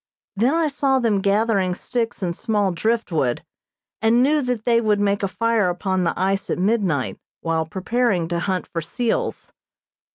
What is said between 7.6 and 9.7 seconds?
preparing to hunt for seals.